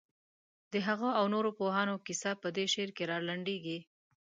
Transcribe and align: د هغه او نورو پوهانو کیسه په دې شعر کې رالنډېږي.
د 0.73 0.75
هغه 0.87 1.09
او 1.19 1.25
نورو 1.33 1.49
پوهانو 1.59 1.95
کیسه 2.05 2.31
په 2.41 2.47
دې 2.55 2.65
شعر 2.73 2.89
کې 2.97 3.09
رالنډېږي. 3.11 3.77